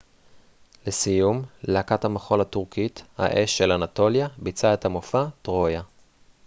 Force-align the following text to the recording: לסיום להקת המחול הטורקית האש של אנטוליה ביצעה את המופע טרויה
לסיום 0.87 1.41
להקת 1.63 2.05
המחול 2.05 2.41
הטורקית 2.41 3.03
האש 3.17 3.57
של 3.57 3.71
אנטוליה 3.71 4.27
ביצעה 4.37 4.73
את 4.73 4.85
המופע 4.85 5.25
טרויה 5.41 5.81